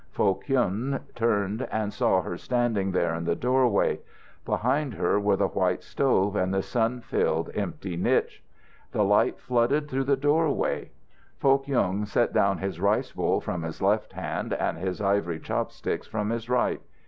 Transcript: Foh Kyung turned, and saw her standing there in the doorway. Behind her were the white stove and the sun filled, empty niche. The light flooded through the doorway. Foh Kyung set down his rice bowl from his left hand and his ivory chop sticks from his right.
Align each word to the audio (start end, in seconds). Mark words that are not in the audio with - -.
Foh 0.09 0.33
Kyung 0.33 0.99
turned, 1.13 1.61
and 1.71 1.93
saw 1.93 2.23
her 2.23 2.35
standing 2.35 2.91
there 2.91 3.13
in 3.13 3.23
the 3.23 3.35
doorway. 3.35 3.99
Behind 4.45 4.95
her 4.95 5.19
were 5.19 5.35
the 5.35 5.49
white 5.49 5.83
stove 5.83 6.35
and 6.35 6.51
the 6.51 6.63
sun 6.63 7.01
filled, 7.01 7.51
empty 7.53 7.95
niche. 7.95 8.43
The 8.93 9.03
light 9.03 9.37
flooded 9.37 9.87
through 9.87 10.05
the 10.05 10.17
doorway. 10.17 10.89
Foh 11.37 11.59
Kyung 11.59 12.07
set 12.07 12.33
down 12.33 12.57
his 12.57 12.79
rice 12.79 13.11
bowl 13.11 13.41
from 13.41 13.61
his 13.61 13.79
left 13.79 14.13
hand 14.13 14.53
and 14.53 14.79
his 14.79 15.01
ivory 15.01 15.39
chop 15.39 15.71
sticks 15.71 16.07
from 16.07 16.31
his 16.31 16.49
right. 16.49 16.81